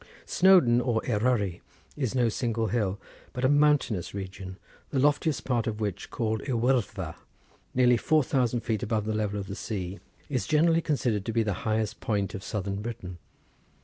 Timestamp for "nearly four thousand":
7.75-8.61